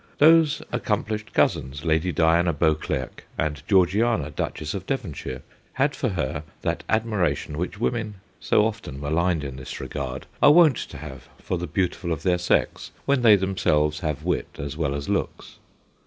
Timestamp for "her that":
6.09-6.83